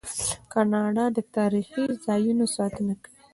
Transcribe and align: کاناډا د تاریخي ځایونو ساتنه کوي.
کاناډا 0.51 1.05
د 1.17 1.19
تاریخي 1.35 1.83
ځایونو 2.05 2.45
ساتنه 2.55 2.93
کوي. 3.01 3.13